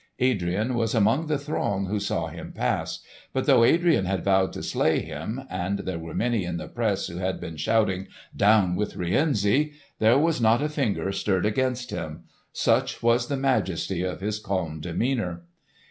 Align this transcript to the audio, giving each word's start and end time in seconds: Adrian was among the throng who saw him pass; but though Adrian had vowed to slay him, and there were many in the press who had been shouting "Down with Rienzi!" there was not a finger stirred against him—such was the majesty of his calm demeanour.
Adrian 0.17 0.73
was 0.73 0.95
among 0.95 1.27
the 1.27 1.37
throng 1.37 1.85
who 1.85 1.99
saw 1.99 2.25
him 2.25 2.51
pass; 2.53 3.01
but 3.33 3.45
though 3.45 3.63
Adrian 3.63 4.05
had 4.05 4.23
vowed 4.25 4.51
to 4.51 4.63
slay 4.63 4.99
him, 5.01 5.43
and 5.47 5.77
there 5.77 5.99
were 5.99 6.15
many 6.15 6.43
in 6.43 6.57
the 6.57 6.67
press 6.67 7.05
who 7.05 7.17
had 7.17 7.39
been 7.39 7.55
shouting 7.55 8.07
"Down 8.35 8.75
with 8.75 8.95
Rienzi!" 8.95 9.73
there 9.99 10.17
was 10.17 10.41
not 10.41 10.59
a 10.59 10.69
finger 10.69 11.11
stirred 11.11 11.45
against 11.45 11.91
him—such 11.91 13.03
was 13.03 13.27
the 13.27 13.37
majesty 13.37 14.01
of 14.01 14.21
his 14.21 14.39
calm 14.39 14.79
demeanour. 14.79 15.43